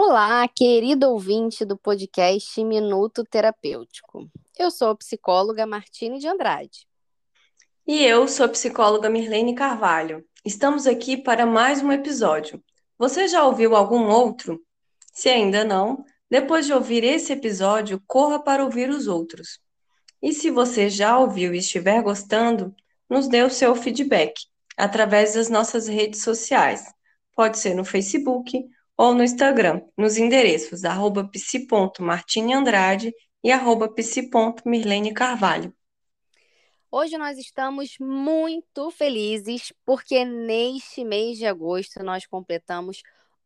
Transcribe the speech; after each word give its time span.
Olá, 0.00 0.46
querido 0.46 1.10
ouvinte 1.10 1.64
do 1.64 1.76
podcast 1.76 2.62
Minuto 2.62 3.24
Terapêutico. 3.24 4.30
Eu 4.56 4.70
sou 4.70 4.90
a 4.90 4.94
psicóloga 4.94 5.66
Martine 5.66 6.20
de 6.20 6.28
Andrade. 6.28 6.86
E 7.84 8.04
eu 8.04 8.28
sou 8.28 8.46
a 8.46 8.48
psicóloga 8.48 9.10
Mirlene 9.10 9.56
Carvalho. 9.56 10.24
Estamos 10.44 10.86
aqui 10.86 11.16
para 11.16 11.44
mais 11.44 11.82
um 11.82 11.90
episódio. 11.90 12.62
Você 12.96 13.26
já 13.26 13.42
ouviu 13.42 13.74
algum 13.74 14.06
outro? 14.08 14.64
Se 15.12 15.28
ainda 15.28 15.64
não, 15.64 16.04
depois 16.30 16.64
de 16.64 16.72
ouvir 16.72 17.02
esse 17.02 17.32
episódio, 17.32 18.00
corra 18.06 18.40
para 18.40 18.64
ouvir 18.64 18.88
os 18.90 19.08
outros. 19.08 19.58
E 20.22 20.32
se 20.32 20.48
você 20.48 20.88
já 20.88 21.18
ouviu 21.18 21.52
e 21.52 21.58
estiver 21.58 22.00
gostando, 22.04 22.72
nos 23.10 23.26
dê 23.26 23.42
o 23.42 23.50
seu 23.50 23.74
feedback 23.74 24.34
através 24.76 25.34
das 25.34 25.48
nossas 25.48 25.88
redes 25.88 26.22
sociais. 26.22 26.84
Pode 27.34 27.58
ser 27.58 27.74
no 27.74 27.84
Facebook 27.84 28.64
ou 28.98 29.14
no 29.14 29.22
Instagram, 29.22 29.80
nos 29.96 30.16
endereços 30.16 30.84
arroba 30.84 31.22
psi.martineandrade 31.28 33.14
e 33.44 33.52
arroba 33.52 33.88
psi.mirlene 33.88 35.14
Carvalho. 35.14 35.72
Hoje 36.90 37.16
nós 37.16 37.38
estamos 37.38 37.94
muito 38.00 38.90
felizes 38.90 39.72
porque 39.86 40.24
neste 40.24 41.04
mês 41.04 41.38
de 41.38 41.46
agosto 41.46 42.02
nós 42.02 42.26
completamos 42.26 43.00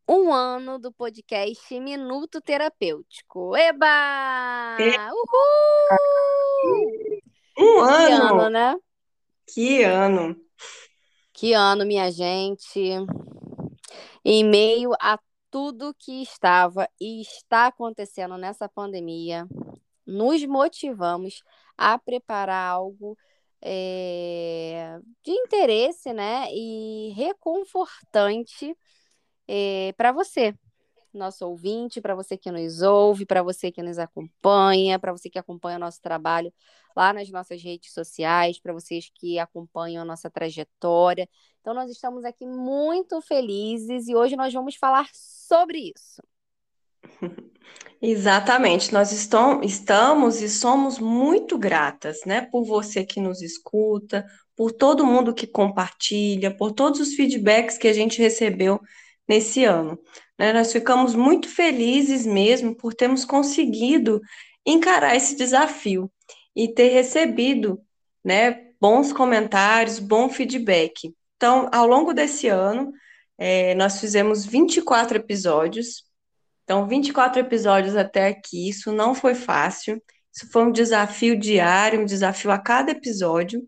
um 0.08 0.32
ano 0.32 0.78
do 0.78 0.90
podcast 0.90 1.78
Minuto 1.78 2.40
Terapêutico. 2.40 3.54
Eba! 3.54 4.78
Uhul! 5.12 5.98
Um 7.58 7.80
ano! 7.80 8.06
Que 8.06 8.12
ano, 8.12 8.48
né? 8.48 8.76
Que 9.46 9.82
ano! 9.82 10.36
Que 11.30 11.52
ano, 11.52 11.84
minha 11.84 12.10
gente! 12.10 12.80
Em 14.24 14.44
meio 14.44 14.92
a 14.98 15.18
tudo 15.52 15.94
que 15.98 16.22
estava 16.22 16.88
e 16.98 17.20
está 17.20 17.66
acontecendo 17.66 18.38
nessa 18.38 18.68
pandemia, 18.70 19.46
nos 20.06 20.42
motivamos 20.46 21.42
a 21.76 21.98
preparar 21.98 22.70
algo 22.70 23.16
é, 23.60 24.98
de 25.22 25.30
interesse, 25.30 26.12
né, 26.14 26.46
e 26.50 27.12
reconfortante 27.14 28.74
é, 29.46 29.88
eh, 29.88 29.92
para 29.92 30.10
você, 30.12 30.54
nosso 31.18 31.46
ouvinte, 31.46 32.00
para 32.00 32.14
você 32.14 32.36
que 32.36 32.50
nos 32.50 32.82
ouve, 32.82 33.26
para 33.26 33.42
você 33.42 33.70
que 33.70 33.82
nos 33.82 33.98
acompanha, 33.98 34.98
para 34.98 35.12
você 35.12 35.28
que 35.28 35.38
acompanha 35.38 35.76
o 35.76 35.80
nosso 35.80 36.00
trabalho 36.00 36.52
lá 36.96 37.12
nas 37.12 37.30
nossas 37.30 37.62
redes 37.62 37.92
sociais, 37.92 38.60
para 38.60 38.72
vocês 38.72 39.10
que 39.14 39.38
acompanham 39.38 40.02
a 40.02 40.04
nossa 40.04 40.30
trajetória. 40.30 41.28
Então, 41.60 41.74
nós 41.74 41.90
estamos 41.90 42.24
aqui 42.24 42.46
muito 42.46 43.20
felizes 43.20 44.08
e 44.08 44.14
hoje 44.14 44.36
nós 44.36 44.52
vamos 44.52 44.76
falar 44.76 45.08
sobre 45.12 45.92
isso. 45.94 46.22
Exatamente, 48.00 48.92
nós 48.92 49.12
estamos 49.12 50.42
e 50.42 50.48
somos 50.48 50.98
muito 50.98 51.56
gratas, 51.56 52.20
né, 52.26 52.42
por 52.42 52.64
você 52.64 53.04
que 53.04 53.20
nos 53.20 53.40
escuta, 53.40 54.26
por 54.56 54.72
todo 54.72 55.06
mundo 55.06 55.32
que 55.32 55.46
compartilha, 55.46 56.54
por 56.56 56.72
todos 56.72 57.00
os 57.00 57.14
feedbacks 57.14 57.78
que 57.78 57.88
a 57.88 57.92
gente 57.92 58.20
recebeu 58.20 58.80
nesse 59.32 59.64
ano. 59.64 59.98
Né? 60.38 60.52
Nós 60.52 60.70
ficamos 60.70 61.14
muito 61.14 61.48
felizes 61.48 62.26
mesmo 62.26 62.76
por 62.76 62.92
termos 62.92 63.24
conseguido 63.24 64.20
encarar 64.66 65.16
esse 65.16 65.34
desafio 65.36 66.12
e 66.54 66.68
ter 66.68 66.88
recebido 66.88 67.80
né, 68.22 68.72
bons 68.78 69.10
comentários, 69.10 69.98
bom 69.98 70.28
feedback. 70.28 71.14
Então, 71.36 71.68
ao 71.72 71.86
longo 71.86 72.12
desse 72.12 72.46
ano, 72.46 72.92
é, 73.38 73.74
nós 73.74 73.98
fizemos 73.98 74.44
24 74.44 75.16
episódios. 75.16 76.04
Então, 76.64 76.86
24 76.86 77.40
episódios 77.40 77.96
até 77.96 78.28
aqui, 78.28 78.68
isso 78.68 78.92
não 78.92 79.14
foi 79.14 79.34
fácil. 79.34 80.00
Isso 80.32 80.50
foi 80.52 80.64
um 80.64 80.72
desafio 80.72 81.38
diário, 81.38 82.00
um 82.00 82.04
desafio 82.04 82.50
a 82.50 82.58
cada 82.58 82.92
episódio. 82.92 83.66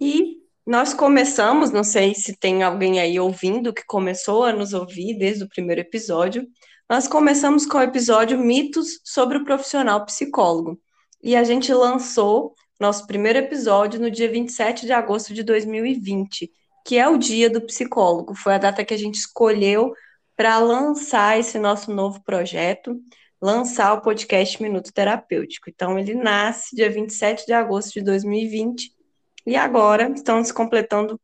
E 0.00 0.41
nós 0.66 0.94
começamos, 0.94 1.70
não 1.70 1.82
sei 1.82 2.14
se 2.14 2.36
tem 2.36 2.62
alguém 2.62 3.00
aí 3.00 3.18
ouvindo 3.18 3.72
que 3.72 3.84
começou 3.84 4.44
a 4.44 4.52
nos 4.52 4.72
ouvir 4.72 5.18
desde 5.18 5.42
o 5.42 5.48
primeiro 5.48 5.80
episódio. 5.80 6.46
Nós 6.88 7.08
começamos 7.08 7.66
com 7.66 7.78
o 7.78 7.82
episódio 7.82 8.38
Mitos 8.38 9.00
sobre 9.04 9.38
o 9.38 9.44
Profissional 9.44 10.04
Psicólogo 10.06 10.80
e 11.22 11.34
a 11.34 11.42
gente 11.42 11.72
lançou 11.72 12.54
nosso 12.78 13.06
primeiro 13.06 13.38
episódio 13.38 14.00
no 14.00 14.10
dia 14.10 14.30
27 14.30 14.86
de 14.86 14.92
agosto 14.92 15.34
de 15.34 15.42
2020, 15.42 16.50
que 16.86 16.98
é 16.98 17.08
o 17.08 17.16
Dia 17.16 17.50
do 17.50 17.60
Psicólogo. 17.60 18.34
Foi 18.34 18.54
a 18.54 18.58
data 18.58 18.84
que 18.84 18.94
a 18.94 18.98
gente 18.98 19.16
escolheu 19.16 19.92
para 20.36 20.58
lançar 20.58 21.38
esse 21.38 21.58
nosso 21.58 21.92
novo 21.92 22.22
projeto, 22.24 23.00
lançar 23.40 23.94
o 23.94 24.00
podcast 24.00 24.60
Minuto 24.62 24.92
Terapêutico. 24.92 25.70
Então, 25.70 25.98
ele 25.98 26.14
nasce 26.14 26.74
dia 26.74 26.90
27 26.90 27.46
de 27.46 27.52
agosto 27.52 27.94
de 27.94 28.02
2020 28.02 29.01
e 29.46 29.56
agora 29.56 30.10
estamos 30.10 30.52
completando 30.52 31.20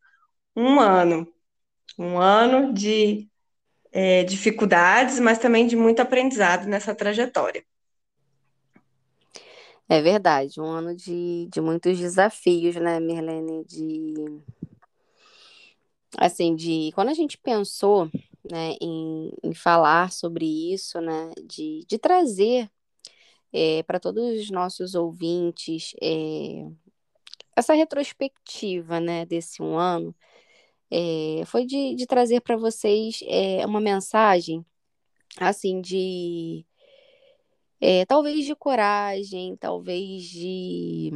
um 0.56 0.80
ano. 0.80 1.26
Um 1.98 2.18
ano 2.18 2.72
de 2.72 3.28
é, 3.92 4.24
dificuldades, 4.24 5.18
mas 5.20 5.38
também 5.38 5.66
de 5.66 5.76
muito 5.76 6.00
aprendizado 6.00 6.66
nessa 6.66 6.94
trajetória. 6.94 7.64
É 9.88 10.02
verdade, 10.02 10.60
um 10.60 10.66
ano 10.66 10.94
de, 10.94 11.48
de 11.50 11.60
muitos 11.60 11.98
desafios, 11.98 12.76
né, 12.76 13.00
Mirlene? 13.00 13.64
De 13.64 14.14
assim, 16.16 16.54
de 16.54 16.90
quando 16.94 17.08
a 17.08 17.14
gente 17.14 17.38
pensou 17.38 18.10
né, 18.50 18.74
em, 18.80 19.32
em 19.42 19.54
falar 19.54 20.12
sobre 20.12 20.72
isso, 20.72 21.00
né, 21.00 21.30
de, 21.46 21.84
de 21.86 21.98
trazer 21.98 22.70
é, 23.52 23.82
para 23.82 24.00
todos 24.00 24.22
os 24.40 24.50
nossos 24.50 24.94
ouvintes 24.94 25.94
é, 26.02 26.66
essa 27.58 27.74
retrospectiva 27.74 29.00
né, 29.00 29.26
desse 29.26 29.62
um 29.62 29.76
ano, 29.76 30.14
é, 30.90 31.44
foi 31.46 31.66
de, 31.66 31.94
de 31.94 32.06
trazer 32.06 32.40
para 32.40 32.56
vocês 32.56 33.20
é, 33.26 33.66
uma 33.66 33.80
mensagem 33.80 34.64
assim 35.38 35.80
de 35.80 36.64
é, 37.80 38.04
talvez 38.06 38.44
de 38.46 38.54
coragem, 38.54 39.56
talvez 39.56 40.24
de, 40.24 41.10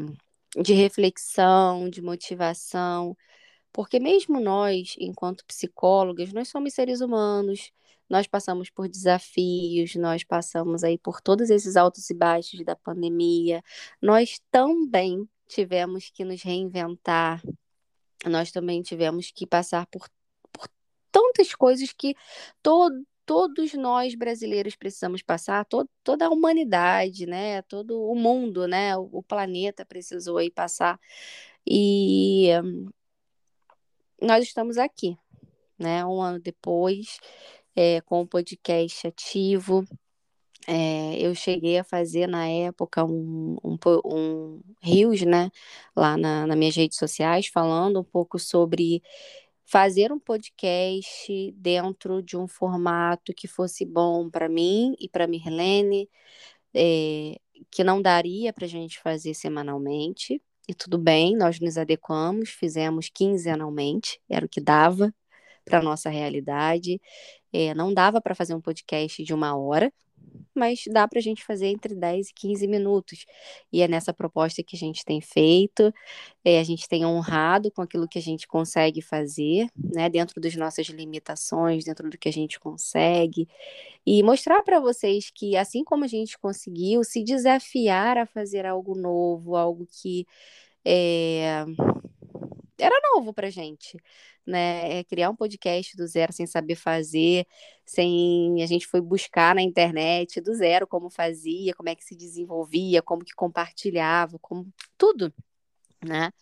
de 0.62 0.74
reflexão, 0.74 1.88
de 1.90 2.02
motivação, 2.02 3.16
porque 3.72 3.98
mesmo 3.98 4.40
nós, 4.40 4.94
enquanto 4.98 5.44
psicólogas, 5.46 6.32
nós 6.32 6.48
somos 6.48 6.74
seres 6.74 7.00
humanos, 7.00 7.72
nós 8.08 8.26
passamos 8.26 8.70
por 8.70 8.88
desafios, 8.88 9.94
nós 9.96 10.22
passamos 10.24 10.84
aí 10.84 10.98
por 10.98 11.20
todos 11.20 11.50
esses 11.50 11.76
altos 11.76 12.10
e 12.10 12.14
baixos 12.14 12.64
da 12.64 12.76
pandemia, 12.76 13.62
nós 14.00 14.40
também 14.50 15.28
tivemos 15.52 16.10
que 16.10 16.24
nos 16.24 16.42
reinventar, 16.42 17.42
nós 18.26 18.50
também 18.50 18.82
tivemos 18.82 19.30
que 19.30 19.46
passar 19.46 19.86
por, 19.86 20.08
por 20.52 20.68
tantas 21.10 21.54
coisas 21.54 21.92
que 21.92 22.14
todo 22.62 23.04
todos 23.24 23.72
nós 23.74 24.14
brasileiros 24.14 24.74
precisamos 24.76 25.22
passar, 25.22 25.64
to 25.64 25.88
toda 26.02 26.26
a 26.26 26.30
humanidade, 26.30 27.26
né? 27.26 27.62
Todo 27.62 28.02
o 28.02 28.14
mundo, 28.14 28.66
né? 28.66 28.96
O, 28.96 29.08
o 29.12 29.22
planeta 29.22 29.84
precisou 29.84 30.38
aí 30.38 30.50
passar. 30.50 31.00
E 31.66 32.48
nós 34.20 34.44
estamos 34.44 34.78
aqui, 34.78 35.16
né? 35.78 36.04
Um 36.04 36.20
ano 36.20 36.40
depois, 36.40 37.18
é, 37.74 38.00
com 38.02 38.22
o 38.22 38.26
podcast 38.26 39.06
ativo. 39.06 39.84
É, 40.66 41.16
eu 41.20 41.34
cheguei 41.34 41.78
a 41.78 41.84
fazer 41.84 42.26
na 42.28 42.46
época 42.48 43.04
um, 43.04 43.56
um, 43.64 43.76
um 44.04 44.60
rios, 44.80 45.22
né? 45.22 45.50
Lá 45.94 46.16
na, 46.16 46.46
nas 46.46 46.56
minhas 46.56 46.76
redes 46.76 46.98
sociais, 46.98 47.46
falando 47.48 48.00
um 48.00 48.04
pouco 48.04 48.38
sobre 48.38 49.02
fazer 49.64 50.12
um 50.12 50.18
podcast 50.20 51.52
dentro 51.56 52.22
de 52.22 52.36
um 52.36 52.46
formato 52.46 53.32
que 53.34 53.48
fosse 53.48 53.84
bom 53.86 54.28
para 54.30 54.48
mim 54.48 54.94
e 55.00 55.08
para 55.08 55.26
Mirlene, 55.26 56.08
é, 56.74 57.36
que 57.70 57.82
não 57.82 58.02
daria 58.02 58.52
para 58.52 58.66
a 58.66 58.68
gente 58.68 59.00
fazer 59.00 59.34
semanalmente. 59.34 60.42
E 60.68 60.74
tudo 60.74 60.98
bem, 60.98 61.36
nós 61.36 61.58
nos 61.58 61.76
adequamos, 61.78 62.50
fizemos 62.50 63.08
quinzenalmente, 63.12 64.20
era 64.28 64.46
o 64.46 64.48
que 64.48 64.60
dava 64.60 65.12
para 65.64 65.82
nossa 65.82 66.10
realidade. 66.10 67.00
É, 67.52 67.74
não 67.74 67.92
dava 67.92 68.20
para 68.20 68.34
fazer 68.34 68.54
um 68.54 68.60
podcast 68.60 69.22
de 69.24 69.34
uma 69.34 69.56
hora, 69.56 69.92
mas 70.54 70.84
dá 70.90 71.06
para 71.08 71.18
a 71.18 71.22
gente 71.22 71.44
fazer 71.44 71.66
entre 71.66 71.94
10 71.94 72.28
e 72.28 72.34
15 72.34 72.66
minutos. 72.66 73.24
E 73.72 73.82
é 73.82 73.88
nessa 73.88 74.12
proposta 74.12 74.62
que 74.62 74.76
a 74.76 74.78
gente 74.78 75.04
tem 75.04 75.20
feito, 75.20 75.92
é, 76.44 76.58
a 76.60 76.64
gente 76.64 76.88
tem 76.88 77.04
honrado 77.06 77.70
com 77.70 77.82
aquilo 77.82 78.08
que 78.08 78.18
a 78.18 78.22
gente 78.22 78.46
consegue 78.46 79.00
fazer, 79.00 79.68
né, 79.76 80.08
dentro 80.08 80.40
das 80.40 80.54
nossas 80.56 80.86
limitações, 80.86 81.84
dentro 81.84 82.08
do 82.10 82.18
que 82.18 82.28
a 82.28 82.32
gente 82.32 82.58
consegue, 82.60 83.48
e 84.06 84.22
mostrar 84.22 84.62
para 84.62 84.80
vocês 84.80 85.30
que, 85.30 85.56
assim 85.56 85.84
como 85.84 86.04
a 86.04 86.08
gente 86.08 86.38
conseguiu, 86.38 87.04
se 87.04 87.22
desafiar 87.24 88.18
a 88.18 88.26
fazer 88.26 88.66
algo 88.66 88.94
novo, 88.96 89.56
algo 89.56 89.86
que 89.86 90.26
é, 90.84 91.64
era 92.82 93.00
novo 93.14 93.32
pra 93.32 93.50
gente, 93.50 93.96
né? 94.46 95.00
É 95.00 95.04
criar 95.04 95.30
um 95.30 95.36
podcast 95.36 95.96
do 95.96 96.06
zero 96.06 96.32
sem 96.32 96.46
saber 96.46 96.74
fazer, 96.74 97.46
sem 97.84 98.62
a 98.62 98.66
gente 98.66 98.86
foi 98.86 99.00
buscar 99.00 99.54
na 99.54 99.62
internet 99.62 100.40
do 100.40 100.54
zero 100.54 100.86
como 100.86 101.10
fazia, 101.10 101.74
como 101.74 101.88
é 101.88 101.94
que 101.94 102.04
se 102.04 102.16
desenvolvia, 102.16 103.02
como 103.02 103.24
que 103.24 103.34
compartilhava, 103.34 104.38
como 104.38 104.66
tudo, 104.98 105.32
né? 106.04 106.32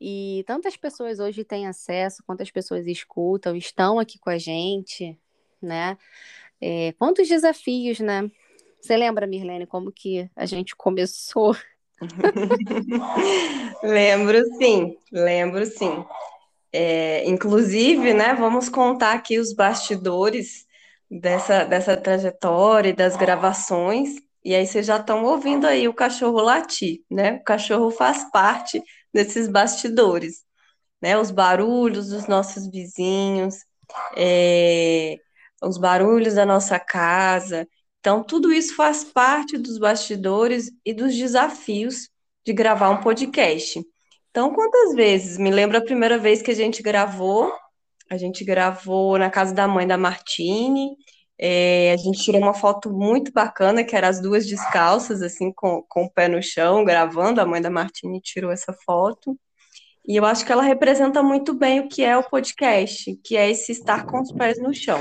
E 0.00 0.44
tantas 0.46 0.76
pessoas 0.76 1.20
hoje 1.20 1.44
têm 1.44 1.66
acesso, 1.66 2.22
quantas 2.26 2.50
pessoas 2.50 2.86
escutam, 2.86 3.54
estão 3.56 3.98
aqui 3.98 4.18
com 4.18 4.30
a 4.30 4.38
gente, 4.38 5.18
né? 5.60 5.98
É, 6.60 6.92
quantos 6.92 7.28
desafios, 7.28 8.00
né? 8.00 8.30
Você 8.80 8.96
lembra, 8.96 9.26
Mirlene, 9.26 9.66
como 9.66 9.92
que 9.92 10.30
a 10.34 10.46
gente 10.46 10.74
começou? 10.74 11.54
lembro 13.82 14.44
sim, 14.56 14.96
lembro 15.12 15.66
sim. 15.66 16.04
É, 16.72 17.28
inclusive, 17.28 18.14
né, 18.14 18.34
vamos 18.34 18.68
contar 18.68 19.12
aqui 19.14 19.38
os 19.38 19.52
bastidores 19.54 20.66
dessa, 21.10 21.64
dessa 21.64 21.96
trajetória 21.96 22.90
e 22.90 22.92
das 22.96 23.16
gravações. 23.16 24.16
E 24.44 24.54
aí 24.54 24.66
vocês 24.66 24.86
já 24.86 24.96
estão 24.96 25.24
ouvindo 25.24 25.66
aí 25.66 25.88
o 25.88 25.94
cachorro 25.94 26.40
latir, 26.40 27.00
né? 27.10 27.34
O 27.34 27.44
cachorro 27.44 27.90
faz 27.90 28.30
parte 28.30 28.82
desses 29.12 29.48
bastidores, 29.48 30.44
né? 31.02 31.18
Os 31.18 31.30
barulhos 31.30 32.08
dos 32.10 32.26
nossos 32.26 32.68
vizinhos, 32.70 33.56
é, 34.16 35.16
os 35.62 35.78
barulhos 35.78 36.34
da 36.34 36.46
nossa 36.46 36.78
casa. 36.78 37.68
Então, 38.00 38.24
tudo 38.24 38.52
isso 38.52 38.74
faz 38.74 39.04
parte 39.04 39.58
dos 39.58 39.78
bastidores 39.78 40.70
e 40.84 40.94
dos 40.94 41.14
desafios 41.14 42.08
de 42.44 42.52
gravar 42.52 42.88
um 42.88 43.02
podcast. 43.02 43.78
Então, 44.30 44.54
quantas 44.54 44.94
vezes? 44.94 45.36
Me 45.36 45.50
lembro 45.50 45.76
a 45.76 45.82
primeira 45.82 46.16
vez 46.16 46.40
que 46.40 46.50
a 46.50 46.54
gente 46.54 46.82
gravou. 46.82 47.52
A 48.10 48.16
gente 48.16 48.42
gravou 48.42 49.18
na 49.18 49.28
casa 49.28 49.54
da 49.54 49.68
mãe 49.68 49.86
da 49.86 49.98
Martine. 49.98 50.96
É, 51.38 51.92
a 51.92 51.96
gente 51.98 52.22
tirou 52.22 52.40
uma 52.40 52.54
foto 52.54 52.90
muito 52.90 53.32
bacana, 53.32 53.84
que 53.84 53.94
era 53.94 54.08
as 54.08 54.20
duas 54.20 54.46
descalças, 54.46 55.20
assim, 55.20 55.52
com, 55.52 55.84
com 55.86 56.04
o 56.04 56.10
pé 56.10 56.26
no 56.26 56.42
chão, 56.42 56.84
gravando. 56.84 57.40
A 57.40 57.46
mãe 57.46 57.60
da 57.60 57.70
Martine 57.70 58.20
tirou 58.20 58.50
essa 58.50 58.72
foto. 58.84 59.38
E 60.08 60.16
eu 60.16 60.24
acho 60.24 60.46
que 60.46 60.52
ela 60.52 60.62
representa 60.62 61.22
muito 61.22 61.52
bem 61.52 61.80
o 61.80 61.88
que 61.88 62.02
é 62.02 62.16
o 62.16 62.24
podcast, 62.24 63.14
que 63.22 63.36
é 63.36 63.50
esse 63.50 63.72
estar 63.72 64.06
com 64.06 64.22
os 64.22 64.32
pés 64.32 64.58
no 64.58 64.72
chão 64.72 65.00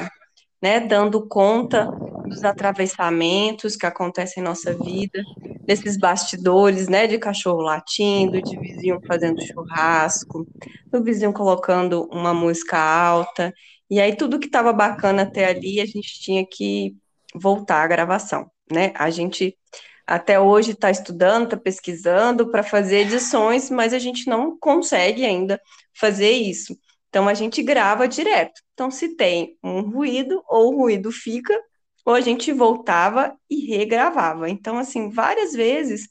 né, 0.62 0.80
dando 0.80 1.28
conta 1.28 1.86
dos 2.26 2.44
atravessamentos 2.44 3.76
que 3.76 3.86
acontecem 3.86 4.42
em 4.42 4.46
nossa 4.46 4.74
vida, 4.78 5.22
desses 5.66 5.98
bastidores, 5.98 6.88
né, 6.88 7.08
de 7.08 7.18
cachorro 7.18 7.62
latindo, 7.62 8.42
de 8.42 8.58
vizinho 8.58 9.00
fazendo 9.08 9.42
churrasco, 9.42 10.46
do 10.92 11.04
vizinho 11.04 11.34
colocando 11.34 12.08
uma 12.12 12.34
música 12.34 12.78
alta, 12.78 13.54
e 13.90 14.00
aí 14.00 14.16
tudo 14.16 14.40
que 14.40 14.46
estava 14.46 14.72
bacana 14.72 15.24
até 15.24 15.46
ali, 15.46 15.82
a 15.82 15.86
gente 15.86 16.20
tinha 16.22 16.46
que 16.46 16.96
voltar 17.34 17.84
à 17.84 17.88
gravação, 17.88 18.50
né? 18.72 18.92
A 18.96 19.10
gente 19.10 19.58
até 20.06 20.40
hoje 20.40 20.72
está 20.72 20.90
estudando, 20.90 21.46
está 21.46 21.58
pesquisando 21.58 22.50
para 22.50 22.64
fazer 22.64 23.02
edições, 23.02 23.70
mas 23.70 23.94
a 23.94 24.00
gente 24.00 24.28
não 24.28 24.58
consegue 24.58 25.24
ainda 25.24 25.62
fazer 25.94 26.32
isso. 26.32 26.76
Então 27.10 27.28
a 27.28 27.34
gente 27.34 27.62
grava 27.64 28.08
direto. 28.08 28.62
Então, 28.74 28.90
se 28.92 29.16
tem 29.16 29.58
um 29.64 29.82
ruído, 29.82 30.44
ou 30.48 30.74
o 30.74 30.78
ruído 30.78 31.12
fica, 31.12 31.60
ou 32.06 32.14
a 32.14 32.22
gente 32.22 32.52
voltava 32.54 33.36
e 33.50 33.66
regravava. 33.68 34.50
Então, 34.50 34.78
assim, 34.78 35.10
várias 35.10 35.54
vezes, 35.54 36.10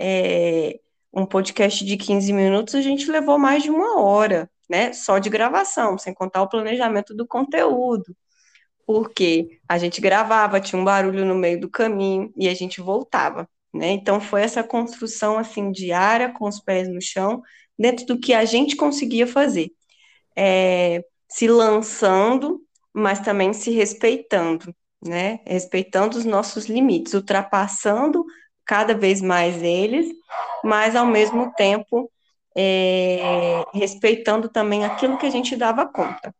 é, 0.00 0.80
um 1.12 1.26
podcast 1.26 1.84
de 1.84 1.96
15 1.96 2.32
minutos, 2.32 2.74
a 2.74 2.80
gente 2.82 3.10
levou 3.10 3.38
mais 3.38 3.62
de 3.62 3.70
uma 3.70 4.00
hora, 4.00 4.50
né? 4.68 4.92
Só 4.92 5.18
de 5.18 5.30
gravação, 5.30 5.98
sem 5.98 6.14
contar 6.14 6.42
o 6.42 6.48
planejamento 6.48 7.14
do 7.14 7.26
conteúdo. 7.26 8.16
Porque 8.86 9.60
a 9.68 9.78
gente 9.78 10.00
gravava, 10.00 10.60
tinha 10.60 10.80
um 10.80 10.84
barulho 10.84 11.24
no 11.24 11.34
meio 11.34 11.60
do 11.60 11.70
caminho 11.70 12.32
e 12.36 12.48
a 12.48 12.54
gente 12.54 12.80
voltava, 12.80 13.48
né? 13.72 13.90
Então 13.92 14.20
foi 14.20 14.42
essa 14.42 14.64
construção 14.64 15.38
assim 15.38 15.70
diária 15.70 16.32
com 16.32 16.48
os 16.48 16.60
pés 16.60 16.88
no 16.88 17.00
chão, 17.00 17.42
dentro 17.78 18.06
do 18.06 18.18
que 18.18 18.34
a 18.34 18.44
gente 18.44 18.76
conseguia 18.76 19.26
fazer 19.26 19.72
é, 20.36 21.04
se 21.28 21.48
lançando, 21.48 22.60
mas 22.92 23.20
também 23.20 23.52
se 23.52 23.70
respeitando, 23.70 24.74
né? 25.04 25.40
Respeitando 25.46 26.18
os 26.18 26.24
nossos 26.24 26.66
limites, 26.66 27.14
ultrapassando 27.14 28.24
cada 28.64 28.94
vez 28.94 29.20
mais 29.20 29.62
eles, 29.62 30.06
mas 30.64 30.94
ao 30.94 31.06
mesmo 31.06 31.52
tempo 31.54 32.10
é, 32.56 33.64
respeitando 33.72 34.48
também 34.48 34.84
aquilo 34.84 35.18
que 35.18 35.26
a 35.26 35.30
gente 35.30 35.56
dava 35.56 35.86
conta. 35.86 36.34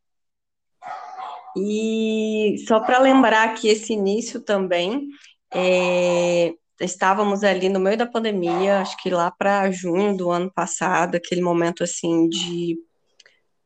E 1.57 2.57
só 2.67 2.81
para 2.81 2.99
lembrar 2.99 3.55
que 3.55 3.69
esse 3.69 3.93
início 3.93 4.41
também, 4.41 5.09
é, 5.53 6.55
estávamos 6.81 7.45
ali 7.45 7.69
no 7.69 7.79
meio 7.81 7.97
da 7.97 8.07
pandemia, 8.07 8.81
acho 8.81 8.97
que 9.03 9.11
lá 9.11 9.31
para 9.31 9.71
junho 9.71 10.17
do 10.17 10.31
ano 10.31 10.51
passado, 10.53 11.17
aquele 11.17 11.43
momento 11.43 11.85
assim 11.85 12.29
de 12.29 12.79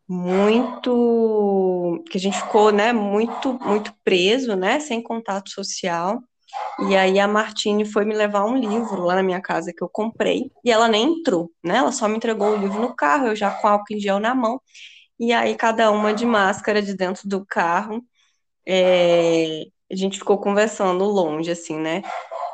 muito 0.08 2.02
que 2.10 2.18
a 2.18 2.20
gente 2.20 2.38
ficou, 2.38 2.70
né, 2.72 2.92
muito 2.92 3.54
muito 3.64 3.92
preso, 4.04 4.54
né, 4.56 4.80
sem 4.80 5.02
contato 5.02 5.50
social. 5.50 6.20
E 6.88 6.96
aí 6.96 7.18
a 7.18 7.28
Martine 7.28 7.84
foi 7.84 8.04
me 8.04 8.14
levar 8.14 8.44
um 8.44 8.56
livro 8.56 9.02
lá 9.02 9.14
na 9.16 9.22
minha 9.22 9.40
casa 9.40 9.72
que 9.76 9.82
eu 9.82 9.88
comprei, 9.88 10.50
e 10.64 10.70
ela 10.70 10.88
nem 10.88 11.20
entrou, 11.20 11.50
né? 11.64 11.78
Ela 11.78 11.92
só 11.92 12.08
me 12.08 12.16
entregou 12.16 12.50
o 12.52 12.56
livro 12.56 12.80
no 12.80 12.94
carro, 12.94 13.28
eu 13.28 13.36
já 13.36 13.50
com 13.50 13.68
álcool 13.68 13.94
em 13.94 14.00
gel 14.00 14.18
na 14.20 14.34
mão. 14.34 14.60
E 15.18 15.32
aí 15.32 15.54
cada 15.56 15.90
uma 15.90 16.14
de 16.14 16.24
máscara 16.26 16.82
de 16.82 16.94
dentro 16.94 17.28
do 17.28 17.44
carro. 17.46 18.02
É, 18.66 19.64
a 19.90 19.96
gente 19.96 20.18
ficou 20.18 20.38
conversando 20.38 21.04
longe 21.04 21.50
assim, 21.50 21.78
né? 21.78 22.02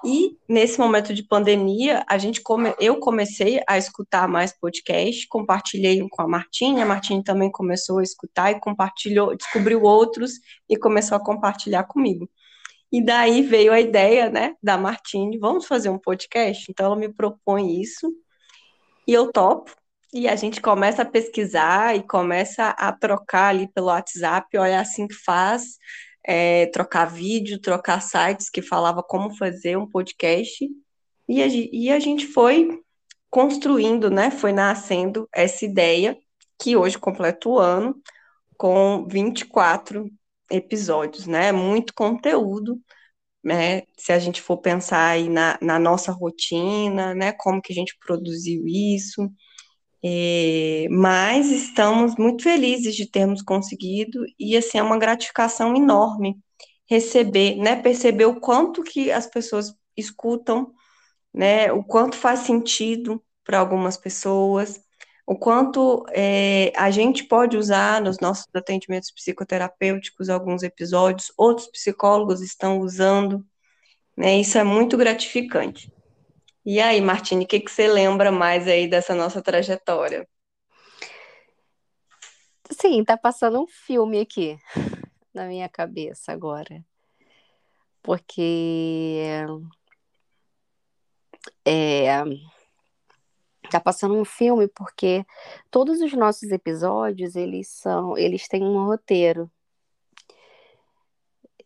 E 0.04 0.36
nesse 0.48 0.78
momento 0.80 1.14
de 1.14 1.22
pandemia, 1.22 2.04
a 2.08 2.18
gente 2.18 2.40
come, 2.40 2.74
eu 2.80 2.98
comecei 2.98 3.62
a 3.68 3.78
escutar 3.78 4.26
mais 4.26 4.52
podcast, 4.52 5.28
compartilhei 5.28 6.04
com 6.10 6.22
a 6.22 6.28
Martinha, 6.28 6.82
a 6.82 6.86
Martinha 6.86 7.22
também 7.22 7.50
começou 7.50 7.98
a 7.98 8.02
escutar 8.02 8.50
e 8.50 8.58
compartilhou, 8.58 9.36
descobriu 9.36 9.82
outros 9.82 10.32
e 10.68 10.76
começou 10.76 11.16
a 11.16 11.22
compartilhar 11.24 11.84
comigo. 11.84 12.28
E 12.90 13.02
daí 13.02 13.42
veio 13.42 13.72
a 13.72 13.80
ideia, 13.80 14.28
né, 14.28 14.54
da 14.62 14.76
Martine, 14.76 15.38
vamos 15.38 15.66
fazer 15.66 15.88
um 15.88 15.98
podcast? 15.98 16.66
Então 16.68 16.86
ela 16.86 16.96
me 16.96 17.08
propõe 17.08 17.80
isso 17.80 18.12
e 19.06 19.12
eu 19.12 19.32
topo. 19.32 19.74
E 20.12 20.28
a 20.28 20.36
gente 20.36 20.60
começa 20.60 21.02
a 21.02 21.06
pesquisar 21.06 21.96
e 21.96 22.02
começa 22.02 22.68
a 22.70 22.92
trocar 22.92 23.48
ali 23.48 23.66
pelo 23.72 23.86
WhatsApp, 23.86 24.58
olha 24.58 24.78
assim 24.78 25.08
que 25.08 25.14
faz 25.14 25.78
é, 26.24 26.66
trocar 26.66 27.06
vídeo, 27.06 27.60
trocar 27.60 28.00
sites 28.00 28.48
que 28.50 28.62
falava 28.62 29.02
como 29.02 29.36
fazer 29.36 29.76
um 29.76 29.88
podcast. 29.88 30.68
E 31.28 31.42
a, 31.42 31.46
e 31.48 31.90
a 31.90 31.98
gente 31.98 32.26
foi 32.26 32.80
construindo, 33.30 34.10
né? 34.10 34.30
Foi 34.30 34.52
nascendo 34.52 35.28
essa 35.34 35.64
ideia, 35.64 36.16
que 36.60 36.76
hoje 36.76 36.98
completa 36.98 37.48
o 37.48 37.58
ano, 37.58 38.00
com 38.56 39.06
24 39.08 40.06
episódios, 40.50 41.26
né? 41.26 41.50
Muito 41.50 41.94
conteúdo, 41.94 42.80
né? 43.42 43.82
Se 43.98 44.12
a 44.12 44.18
gente 44.18 44.40
for 44.42 44.58
pensar 44.58 45.08
aí 45.08 45.28
na, 45.28 45.58
na 45.60 45.78
nossa 45.78 46.12
rotina, 46.12 47.14
né? 47.14 47.32
Como 47.32 47.60
que 47.62 47.72
a 47.72 47.76
gente 47.76 47.96
produziu 47.98 48.64
isso. 48.66 49.28
É, 50.04 50.88
mas 50.90 51.50
estamos 51.50 52.16
muito 52.16 52.42
felizes 52.42 52.96
de 52.96 53.08
termos 53.08 53.40
conseguido 53.40 54.24
e 54.38 54.56
assim 54.56 54.78
é 54.78 54.82
uma 54.82 54.98
gratificação 54.98 55.76
enorme 55.76 56.36
receber, 56.86 57.56
né, 57.56 57.76
perceber 57.76 58.26
o 58.26 58.40
quanto 58.40 58.82
que 58.82 59.10
as 59.12 59.26
pessoas 59.26 59.74
escutam, 59.96 60.72
né, 61.32 61.72
o 61.72 61.82
quanto 61.84 62.16
faz 62.16 62.40
sentido 62.40 63.22
para 63.44 63.58
algumas 63.58 63.96
pessoas, 63.96 64.80
o 65.26 65.36
quanto 65.38 66.04
é, 66.10 66.72
a 66.76 66.90
gente 66.90 67.24
pode 67.24 67.56
usar 67.56 68.00
nos 68.02 68.18
nossos 68.20 68.46
atendimentos 68.54 69.10
psicoterapêuticos 69.10 70.28
alguns 70.28 70.62
episódios, 70.62 71.32
outros 71.36 71.68
psicólogos 71.68 72.42
estão 72.42 72.80
usando, 72.80 73.44
né, 74.16 74.38
isso 74.38 74.58
é 74.58 74.64
muito 74.64 74.96
gratificante. 74.96 75.90
E 76.64 76.80
aí, 76.80 77.00
Martine, 77.00 77.44
o 77.44 77.48
que, 77.48 77.58
que 77.58 77.70
você 77.70 77.88
lembra 77.88 78.30
mais 78.30 78.68
aí 78.68 78.86
dessa 78.88 79.14
nossa 79.14 79.42
trajetória? 79.42 80.28
Sim, 82.70 83.04
tá 83.04 83.16
passando 83.16 83.60
um 83.60 83.66
filme 83.66 84.20
aqui 84.20 84.56
na 85.34 85.46
minha 85.46 85.68
cabeça 85.68 86.32
agora. 86.32 86.84
Porque 88.00 89.28
é, 91.64 92.22
tá 93.70 93.80
passando 93.80 94.14
um 94.14 94.24
filme 94.24 94.68
porque 94.68 95.24
todos 95.70 96.00
os 96.00 96.12
nossos 96.12 96.50
episódios, 96.50 97.34
eles 97.34 97.68
são, 97.68 98.16
eles 98.16 98.46
têm 98.46 98.62
um 98.62 98.84
roteiro. 98.86 99.50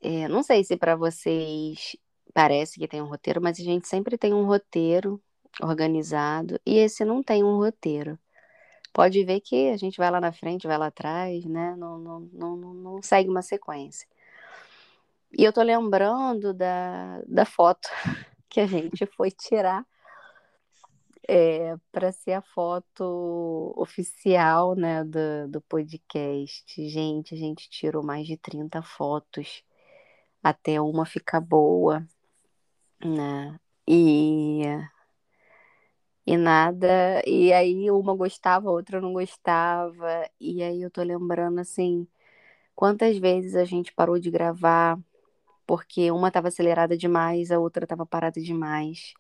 É, 0.01 0.29
não 0.29 0.43
sei 0.43 0.63
se 0.65 0.77
para 0.77 0.95
vocês 0.97 1.97
parece 2.37 2.79
que 2.79 2.87
tem 2.87 3.01
um 3.01 3.07
roteiro, 3.07 3.41
mas 3.41 3.59
a 3.59 3.63
gente 3.63 3.89
sempre 3.89 4.19
tem 4.19 4.35
um 4.35 4.45
roteiro 4.45 5.19
organizado 5.63 6.61
e 6.67 6.77
esse 6.77 7.03
não 7.03 7.23
tem 7.23 7.43
um 7.43 7.57
roteiro, 7.57 8.19
pode 8.93 9.25
ver 9.25 9.41
que 9.41 9.71
a 9.71 9.77
gente 9.79 9.97
vai 9.97 10.11
lá 10.11 10.21
na 10.21 10.33
frente, 10.33 10.67
vai 10.67 10.77
lá 10.77 10.89
atrás, 10.89 11.47
né? 11.47 11.75
Não, 11.77 11.99
não, 11.99 12.21
não, 12.21 12.57
não 12.75 13.03
segue 13.03 13.31
uma 13.31 13.41
sequência. 13.41 14.07
E 15.33 15.45
eu 15.45 15.53
tô 15.53 15.63
lembrando 15.63 16.53
da, 16.53 17.23
da 17.27 17.47
foto 17.47 17.89
que 18.51 18.61
a 18.61 18.67
gente 18.67 19.07
foi 19.07 19.31
tirar 19.31 19.87
é, 21.27 21.75
para 21.91 22.13
ser 22.13 22.33
a 22.33 22.43
foto 22.43 23.73
oficial 23.79 24.75
né, 24.77 25.03
do, 25.05 25.49
do 25.49 25.61
podcast. 25.63 26.89
Gente, 26.89 27.35
a 27.35 27.39
gente 27.39 27.71
tirou 27.71 28.05
mais 28.05 28.27
de 28.27 28.37
30 28.37 28.83
fotos 28.83 29.65
até 30.43 30.81
uma 30.81 31.07
ficar 31.07 31.41
boa, 31.41 32.07
né? 33.05 33.59
E, 33.87 34.63
e 36.27 36.37
nada. 36.37 37.23
E 37.27 37.53
aí 37.53 37.91
uma 37.91 38.15
gostava, 38.15 38.69
a 38.69 38.73
outra 38.73 39.01
não 39.01 39.13
gostava. 39.13 40.29
E 40.41 40.63
aí 40.63 40.83
eu 40.83 40.91
tô 40.91 41.03
lembrando 41.03 41.61
assim, 41.61 42.07
quantas 42.75 43.19
vezes 43.19 43.57
a 43.57 43.65
gente 43.65 43.93
parou 43.95 44.19
de 44.19 44.31
gravar 44.31 44.99
porque 45.67 46.11
uma 46.13 46.29
estava 46.29 46.49
acelerada 46.49 46.97
demais, 46.97 47.51
a 47.51 47.59
outra 47.59 47.85
estava 47.85 48.07
parada 48.07 48.41
demais. 48.41 49.15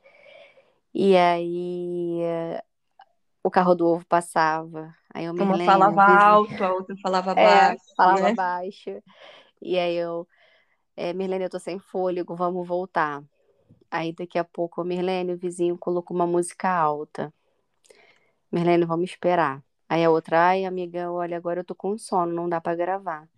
E 0.94 1.16
aí 1.16 2.20
o 3.42 3.50
carro 3.50 3.74
do 3.74 3.86
ovo 3.86 4.06
passava. 4.06 4.94
Aí 5.12 5.24
eu 5.24 5.34
me 5.34 5.40
Uma 5.40 5.56
lembro, 5.56 5.66
falava 5.66 6.02
alto, 6.02 6.64
a 6.64 6.72
outra 6.72 6.96
falava 6.96 7.34
é, 7.34 7.44
baixo. 7.44 7.84
falava 7.96 8.20
né? 8.22 8.34
baixo. 8.34 8.90
E 9.60 9.78
aí 9.78 9.96
eu, 9.96 10.26
é, 10.96 11.12
Mirlene, 11.12 11.44
eu 11.44 11.50
tô 11.50 11.58
sem 11.58 11.78
fôlego, 11.78 12.36
vamos 12.36 12.66
voltar. 12.66 13.22
Aí 13.90 14.12
daqui 14.12 14.38
a 14.38 14.44
pouco, 14.44 14.82
Mirlene, 14.84 15.34
o 15.34 15.38
vizinho 15.38 15.78
colocou 15.78 16.16
uma 16.16 16.26
música 16.26 16.68
alta. 16.68 17.32
Mirlene, 18.50 18.84
vamos 18.84 19.10
esperar. 19.10 19.62
Aí 19.88 20.04
a 20.04 20.10
outra, 20.10 20.48
ai, 20.48 20.64
amiga, 20.64 21.10
olha, 21.10 21.36
agora 21.36 21.60
eu 21.60 21.64
tô 21.64 21.74
com 21.74 21.96
sono, 21.96 22.32
não 22.32 22.48
dá 22.48 22.60
para 22.60 22.76
gravar. 22.76 23.28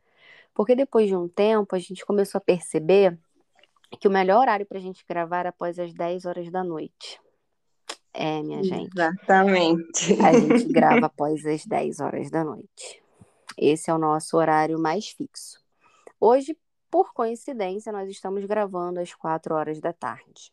Porque 0.55 0.75
depois 0.75 1.09
de 1.09 1.15
um 1.15 1.29
tempo, 1.29 1.77
a 1.77 1.79
gente 1.79 2.05
começou 2.05 2.39
a 2.39 2.43
perceber 2.43 3.19
que 4.01 4.09
o 4.09 4.11
melhor 4.11 4.41
horário 4.41 4.67
pra 4.67 4.81
gente 4.81 5.05
gravar 5.09 5.41
era 5.41 5.49
após 5.51 5.79
as 5.79 5.93
10 5.93 6.25
horas 6.25 6.51
da 6.51 6.65
noite. 6.65 7.21
É, 8.13 8.43
minha 8.43 8.63
gente. 8.63 8.91
Exatamente. 8.93 10.15
A 10.21 10.33
gente 10.33 10.65
grava 10.73 11.07
após 11.07 11.45
as 11.47 11.65
10 11.65 12.01
horas 12.01 12.31
da 12.31 12.43
noite. 12.43 13.03
Esse 13.57 13.91
é 13.91 13.95
o 13.95 13.99
nosso 13.99 14.37
horário 14.37 14.79
mais 14.79 15.09
fixo. 15.09 15.61
Hoje, 16.21 16.57
por 16.91 17.13
coincidência, 17.13 17.93
nós 17.93 18.09
estamos 18.11 18.45
gravando 18.45 19.01
às 19.01 19.15
4 19.15 19.55
horas 19.55 19.81
da 19.81 19.93
tarde. 19.93 20.53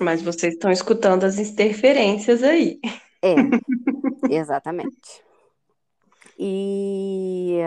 Mas 0.00 0.22
vocês 0.22 0.54
estão 0.54 0.72
escutando 0.72 1.24
as 1.24 1.38
interferências 1.38 2.42
aí. 2.42 2.80
É, 3.22 3.34
exatamente. 4.28 5.22
E 6.38 7.60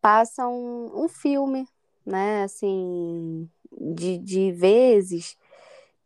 passa 0.00 0.46
um, 0.46 1.04
um 1.04 1.08
filme, 1.08 1.66
né? 2.04 2.44
Assim, 2.44 3.48
de, 3.72 4.18
de 4.18 4.52
vezes 4.52 5.36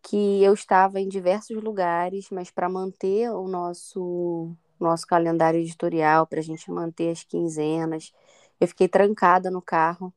que 0.03 0.43
eu 0.43 0.55
estava 0.55 1.01
em 1.01 1.09
diversos 1.09 1.63
lugares, 1.63 2.29
mas 2.31 2.51
para 2.51 2.69
manter 2.69 3.31
o 3.31 3.47
nosso 3.47 4.55
nosso 4.79 5.07
calendário 5.07 5.61
editorial, 5.61 6.27
para 6.27 6.41
a 6.41 6.43
gente 6.43 6.71
manter 6.71 7.11
as 7.11 7.23
quinzenas, 7.23 8.13
eu 8.59 8.67
fiquei 8.67 8.89
trancada 8.89 9.51
no 9.51 9.61
carro 9.61 10.11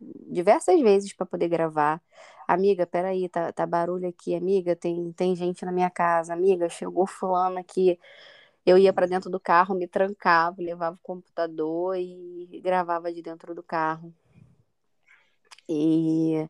diversas 0.00 0.80
vezes 0.80 1.12
para 1.12 1.26
poder 1.26 1.48
gravar. 1.48 2.02
Amiga, 2.46 2.86
peraí, 2.86 3.28
tá, 3.28 3.52
tá 3.52 3.66
barulho 3.66 4.08
aqui, 4.08 4.34
amiga, 4.34 4.76
tem, 4.76 5.12
tem 5.12 5.34
gente 5.34 5.64
na 5.64 5.72
minha 5.72 5.90
casa, 5.90 6.32
amiga, 6.34 6.68
chegou 6.68 7.06
fulano 7.06 7.58
aqui. 7.58 7.98
Eu 8.66 8.78
ia 8.78 8.92
para 8.92 9.06
dentro 9.06 9.30
do 9.30 9.40
carro, 9.40 9.74
me 9.74 9.86
trancava, 9.86 10.56
levava 10.62 10.96
o 10.96 11.02
computador 11.02 11.96
e 11.98 12.60
gravava 12.62 13.12
de 13.12 13.22
dentro 13.22 13.54
do 13.54 13.62
carro. 13.62 14.14
E 15.68 16.48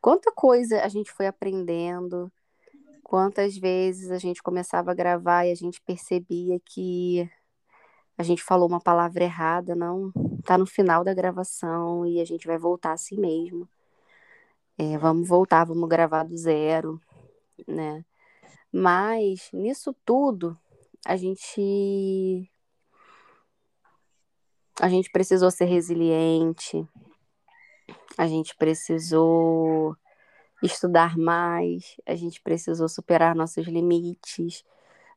quanta 0.00 0.32
coisa 0.32 0.82
a 0.82 0.88
gente 0.88 1.10
foi 1.12 1.26
aprendendo, 1.26 2.30
quantas 3.02 3.56
vezes 3.56 4.10
a 4.10 4.18
gente 4.18 4.42
começava 4.42 4.90
a 4.90 4.94
gravar 4.94 5.46
e 5.46 5.52
a 5.52 5.54
gente 5.54 5.80
percebia 5.80 6.60
que 6.64 7.28
a 8.16 8.22
gente 8.22 8.42
falou 8.42 8.68
uma 8.68 8.80
palavra 8.80 9.24
errada, 9.24 9.74
não, 9.74 10.12
tá 10.44 10.58
no 10.58 10.66
final 10.66 11.04
da 11.04 11.14
gravação 11.14 12.06
e 12.06 12.20
a 12.20 12.24
gente 12.24 12.46
vai 12.46 12.58
voltar 12.58 12.92
assim 12.92 13.18
mesmo. 13.18 13.68
É, 14.76 14.96
vamos 14.98 15.28
voltar, 15.28 15.64
vamos 15.64 15.88
gravar 15.88 16.24
do 16.24 16.36
zero, 16.36 17.00
né? 17.66 18.04
Mas 18.72 19.50
nisso 19.52 19.94
tudo 20.04 20.56
a 21.04 21.16
gente 21.16 22.50
a 24.80 24.88
gente 24.88 25.10
precisou 25.10 25.50
ser 25.50 25.64
resiliente, 25.64 26.86
a 28.16 28.26
gente 28.28 28.54
precisou 28.56 29.96
estudar 30.62 31.16
mais, 31.16 31.96
a 32.06 32.14
gente 32.14 32.40
precisou 32.40 32.88
superar 32.88 33.34
nossos 33.34 33.66
limites, 33.66 34.64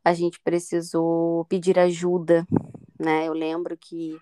a 0.04 0.13
gente 0.13 0.40
precisou 0.40 1.46
pedir 1.46 1.78
ajuda, 1.78 2.48
né? 3.00 3.28
Eu 3.28 3.34
lembro 3.34 3.78
que 3.78 4.20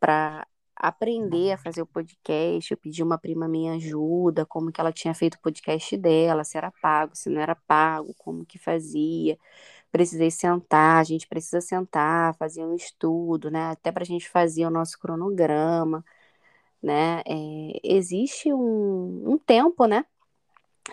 para 0.00 0.46
aprender 0.76 1.52
a 1.52 1.58
fazer 1.58 1.82
o 1.82 1.86
podcast, 1.86 2.70
eu 2.70 2.76
pedi 2.78 3.02
uma 3.02 3.18
prima 3.18 3.48
minha 3.48 3.74
ajuda, 3.74 4.44
como 4.46 4.70
que 4.72 4.80
ela 4.80 4.92
tinha 4.92 5.14
feito 5.14 5.34
o 5.36 5.40
podcast 5.40 5.96
dela, 5.96 6.44
se 6.44 6.58
era 6.58 6.70
pago, 6.82 7.16
se 7.16 7.30
não 7.30 7.40
era 7.40 7.54
pago, 7.66 8.14
como 8.18 8.44
que 8.44 8.58
fazia. 8.58 9.38
Precisei 9.92 10.30
sentar, 10.30 11.00
a 11.00 11.04
gente 11.04 11.26
precisa 11.26 11.60
sentar, 11.60 12.34
fazer 12.36 12.64
um 12.64 12.74
estudo, 12.74 13.50
né? 13.50 13.70
Até 13.70 13.90
para 13.92 14.02
a 14.02 14.06
gente 14.06 14.28
fazer 14.28 14.66
o 14.66 14.70
nosso 14.70 14.98
cronograma 14.98 16.04
né? 16.82 17.22
É, 17.26 17.80
existe 17.82 18.52
um, 18.52 19.32
um 19.32 19.38
tempo, 19.38 19.86
né? 19.86 20.04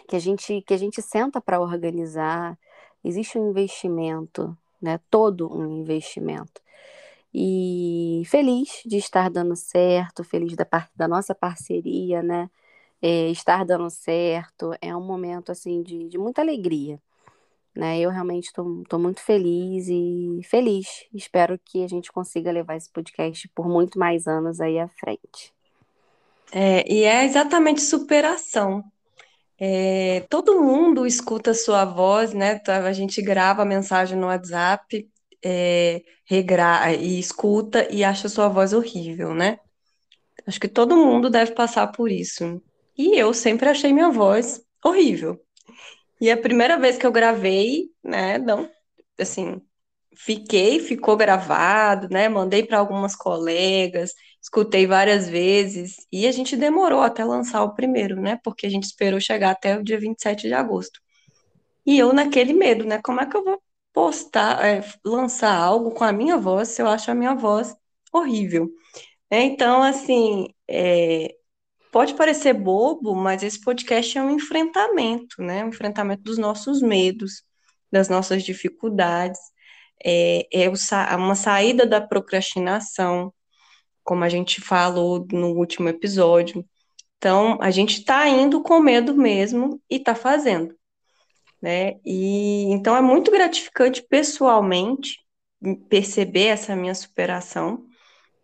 Que 0.08 0.16
a 0.16 0.20
gente, 0.20 0.62
que 0.64 0.74
a 0.74 0.78
gente 0.78 1.02
senta 1.02 1.40
para 1.42 1.60
organizar, 1.62 2.58
existe 3.04 3.38
um 3.38 3.50
investimento, 3.52 4.58
né? 4.82 5.00
Todo 5.10 5.52
um 5.56 5.82
investimento. 5.82 6.62
E 7.34 8.24
feliz 8.28 8.84
de 8.86 8.98
estar 8.98 9.30
dando 9.30 9.56
certo, 9.56 10.24
feliz 10.24 10.56
da, 10.56 10.66
par 10.66 10.90
da 10.96 11.08
nossa 11.08 11.34
parceria, 11.34 12.22
né? 12.22 12.50
É, 13.02 13.30
estar 13.30 13.66
dando 13.66 13.90
certo 13.90 14.74
é 14.82 14.96
um 14.96 15.06
momento 15.06 15.52
assim 15.52 15.82
de, 15.82 16.08
de 16.08 16.18
muita 16.18 16.42
alegria. 16.42 17.00
Né? 17.76 18.00
Eu 18.00 18.12
realmente 18.12 18.46
estou 18.46 19.00
muito 19.00 19.20
feliz 19.22 19.88
e 19.90 20.42
feliz. 20.44 21.06
Espero 21.14 21.60
que 21.66 21.84
a 21.84 21.88
gente 21.88 22.12
consiga 22.12 22.52
levar 22.52 22.76
esse 22.76 22.90
podcast 22.90 23.48
por 23.50 23.68
muito 23.68 23.98
mais 23.98 24.28
anos 24.28 24.62
aí 24.62 24.80
à 24.80 24.88
frente. 24.88 25.54
É, 26.52 26.90
e 26.92 27.04
é 27.04 27.26
exatamente 27.26 27.82
superação. 27.82 28.84
É, 29.60 30.26
todo 30.30 30.62
mundo 30.62 31.06
escuta 31.06 31.52
a 31.52 31.56
sua 31.56 31.84
voz, 31.84 32.34
né? 32.34 32.60
Tá, 32.60 32.78
a 32.80 32.94
gente 32.94 33.22
grava 33.22 33.64
a 33.64 33.66
mensagem 33.66 34.18
no 34.18 34.28
WhatsApp, 34.28 35.10
é, 35.44 36.02
regra 36.26 36.94
e 36.94 37.20
escuta 37.20 37.88
e 37.92 38.04
acha 38.04 38.30
sua 38.30 38.48
voz 38.48 38.74
horrível, 38.74 39.34
né? 39.34 39.60
Acho 40.48 40.60
que 40.60 40.68
todo 40.68 40.98
mundo 40.98 41.30
deve 41.30 41.52
passar 41.54 41.88
por 41.88 42.12
isso. 42.12 42.62
E 42.98 43.18
eu 43.18 43.34
sempre 43.34 43.70
achei 43.70 43.94
minha 43.94 44.10
voz 44.10 44.62
horrível. 44.84 45.40
E 46.22 46.32
a 46.32 46.38
primeira 46.38 46.78
vez 46.78 46.98
que 46.98 47.06
eu 47.06 47.12
gravei, 47.12 47.90
né? 48.04 48.38
Não, 48.38 48.70
assim, 49.20 49.62
fiquei, 50.16 50.80
ficou 50.80 51.18
gravado, 51.18 52.08
né? 52.10 52.30
Mandei 52.30 52.64
para 52.66 52.78
algumas 52.80 53.16
colegas, 53.16 54.14
escutei 54.42 54.86
várias 54.88 55.30
vezes 55.30 55.98
e 56.12 56.28
a 56.28 56.32
gente 56.32 56.56
demorou 56.56 57.02
até 57.02 57.24
lançar 57.26 57.64
o 57.64 57.74
primeiro, 57.74 58.22
né? 58.22 58.40
Porque 58.44 58.66
a 58.68 58.70
gente 58.70 58.84
esperou 58.84 59.20
chegar 59.20 59.52
até 59.52 59.78
o 59.78 59.84
dia 59.84 60.00
27 60.00 60.48
de 60.48 60.54
agosto. 60.54 61.00
E 61.86 62.00
eu 62.00 62.14
naquele 62.14 62.54
medo, 62.54 62.86
né? 62.86 63.02
Como 63.04 63.22
é 63.22 63.26
que 63.26 63.36
eu 63.38 63.44
vou 63.44 63.62
postar, 63.94 64.66
é, 64.66 64.84
lançar 65.06 65.56
algo 65.56 65.92
com 65.92 66.04
a 66.04 66.12
minha 66.12 66.38
voz 66.38 66.70
se 66.70 66.82
eu 66.82 66.88
acho 66.88 67.12
a 67.12 67.16
minha 67.16 67.36
voz 67.36 67.76
horrível? 68.12 68.70
É, 69.30 69.42
então, 69.44 69.84
assim, 69.84 70.48
é, 70.68 71.36
pode 71.92 72.16
parecer 72.16 72.54
bobo, 72.54 73.16
mas 73.16 73.44
esse 73.44 73.62
podcast 73.62 74.18
é 74.18 74.24
um 74.24 74.32
enfrentamento, 74.32 75.42
né? 75.42 75.64
Um 75.66 75.70
enfrentamento 75.70 76.24
dos 76.24 76.38
nossos 76.38 76.82
medos, 76.82 77.44
das 77.92 78.10
nossas 78.10 78.44
dificuldades 78.44 79.40
é, 80.04 80.48
é 80.66 81.16
uma 81.16 81.36
saída 81.36 81.86
da 81.86 82.02
procrastinação, 82.02 83.34
como 84.04 84.24
a 84.24 84.30
gente 84.30 84.62
falou 84.62 85.26
no 85.32 85.54
último 85.54 85.90
episódio. 85.90 86.66
Então, 87.18 87.58
a 87.62 87.72
gente 87.72 88.00
está 88.00 88.28
indo 88.28 88.62
com 88.62 88.80
medo 88.82 89.16
mesmo 89.16 89.82
e 89.90 89.98
está 89.98 90.14
fazendo. 90.14 90.76
Né? 91.64 91.94
E 92.06 92.66
então 92.74 92.94
é 92.94 93.02
muito 93.02 93.32
gratificante 93.32 94.06
pessoalmente 94.10 95.18
perceber 95.90 96.48
essa 96.48 96.76
minha 96.76 96.94
superação. 96.94 97.86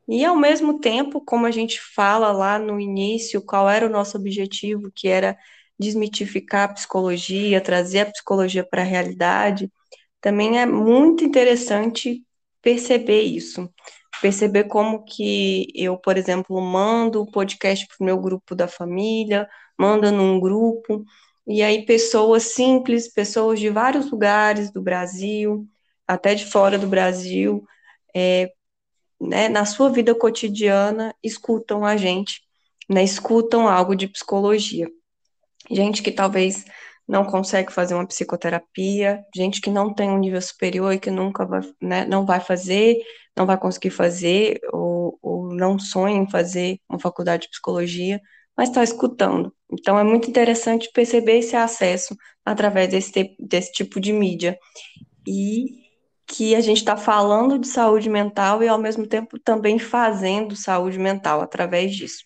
E 0.08 0.24
ao 0.26 0.38
mesmo 0.38 0.80
tempo, 0.80 1.22
como 1.26 1.46
a 1.46 1.52
gente 1.52 1.82
fala 1.82 2.32
lá 2.32 2.58
no 2.58 2.80
início, 2.80 3.42
qual 3.46 3.70
era 3.70 3.86
o 3.86 3.90
nosso 3.90 4.18
objetivo, 4.18 4.90
que 4.96 5.10
era 5.10 5.38
desmitificar 5.78 6.70
a 6.70 6.74
psicologia, 6.74 7.62
trazer 7.62 8.02
a 8.02 8.12
psicologia 8.12 8.66
para 8.66 8.84
a 8.84 8.86
realidade, 8.86 9.70
também 10.22 10.60
é 10.60 10.66
muito 10.66 11.26
interessante 11.26 12.24
perceber 12.62 13.24
isso. 13.24 13.70
Perceber 14.22 14.66
como 14.66 15.04
que 15.04 15.68
eu, 15.76 15.98
por 15.98 16.18
exemplo, 16.18 16.62
mando 16.62 17.22
o 17.22 17.32
podcast 17.32 17.86
para 17.88 17.98
o 18.02 18.06
meu 18.06 18.18
grupo 18.20 18.56
da 18.56 18.68
família, 18.68 19.48
manda 19.78 20.12
num 20.12 20.40
grupo, 20.40 21.04
e 21.50 21.64
aí 21.64 21.84
pessoas 21.84 22.44
simples, 22.44 23.12
pessoas 23.12 23.60
de 23.60 23.72
vários 23.72 24.12
lugares 24.12 24.72
do 24.72 24.80
Brasil, 24.84 25.68
até 26.08 26.36
de 26.36 26.46
fora 26.46 26.78
do 26.78 26.86
Brasil, 26.86 27.66
é, 28.16 28.52
né, 29.20 29.50
na 29.50 29.66
sua 29.66 29.90
vida 29.90 30.14
cotidiana, 30.14 31.12
escutam 31.24 31.84
a 31.84 31.98
gente, 31.98 32.42
né, 32.88 33.04
escutam 33.04 33.68
algo 33.68 33.96
de 33.96 34.08
psicologia. 34.08 34.88
Gente 35.72 36.04
que 36.04 36.12
talvez 36.12 36.66
não 37.08 37.26
consegue 37.26 37.74
fazer 37.74 37.96
uma 37.96 38.06
psicoterapia, 38.06 39.26
gente 39.36 39.60
que 39.60 39.72
não 39.72 39.92
tem 39.92 40.12
um 40.12 40.20
nível 40.20 40.42
superior 40.44 40.94
e 40.94 41.00
que 41.00 41.10
nunca 41.10 41.48
vai, 41.48 41.62
né, 41.82 42.06
não 42.06 42.28
vai 42.28 42.40
fazer, 42.40 42.98
não 43.36 43.48
vai 43.48 43.58
conseguir 43.58 43.90
fazer, 43.90 44.60
ou, 44.72 45.18
ou 45.20 45.52
não 45.52 45.80
sonha 45.80 46.16
em 46.16 46.30
fazer 46.30 46.80
uma 46.88 47.00
faculdade 47.00 47.44
de 47.44 47.50
psicologia, 47.50 48.22
mas 48.60 48.68
está 48.68 48.84
escutando. 48.84 49.54
Então 49.72 49.98
é 49.98 50.04
muito 50.04 50.30
interessante 50.30 50.92
perceber 50.94 51.38
esse 51.40 51.56
acesso 51.56 52.14
através 52.44 52.90
desse, 52.90 53.34
desse 53.40 53.72
tipo 53.72 54.02
de 54.02 54.12
mídia. 54.12 54.60
E 55.26 55.88
que 56.28 56.54
a 56.54 56.60
gente 56.60 56.80
está 56.80 56.98
falando 56.98 57.58
de 57.58 57.70
saúde 57.70 58.10
mental 58.10 58.62
e 58.62 58.68
ao 58.68 58.78
mesmo 58.78 59.08
tempo 59.08 59.40
também 59.40 59.80
fazendo 59.80 60.58
saúde 60.58 61.00
mental 61.00 61.40
através 61.40 61.96
disso. 61.96 62.26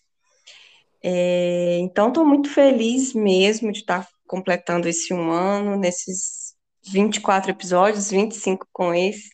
É, 1.04 1.78
então, 1.82 2.08
estou 2.08 2.26
muito 2.26 2.50
feliz 2.50 3.14
mesmo 3.14 3.72
de 3.72 3.82
estar 3.82 4.04
tá 4.04 4.10
completando 4.26 4.90
esse 4.90 5.14
um 5.14 5.30
ano, 5.30 5.78
nesses 5.78 6.56
24 6.88 7.52
episódios, 7.52 8.10
25 8.10 8.68
com 8.74 8.92
esse, 8.92 9.30